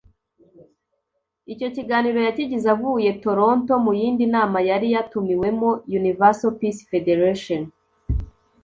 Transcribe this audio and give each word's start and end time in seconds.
Icyo 1.53 1.67
kiganiro 1.75 2.19
yakigize 2.27 2.67
avuye 2.75 3.09
Toronto 3.23 3.71
mu 3.85 3.91
yindi 3.99 4.25
nama 4.35 4.57
yari 4.69 4.87
yatumiwemo 4.93 5.69
“Universal 5.99 6.51
Peace 6.59 6.81
Federation 6.91 7.61